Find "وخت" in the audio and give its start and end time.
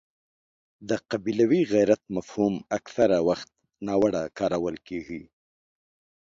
3.27-3.49